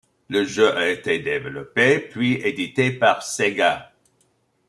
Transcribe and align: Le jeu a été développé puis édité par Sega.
Le 0.29 0.43
jeu 0.45 0.75
a 0.75 0.89
été 0.89 1.19
développé 1.19 1.99
puis 1.99 2.41
édité 2.43 2.89
par 2.91 3.21
Sega. 3.21 3.91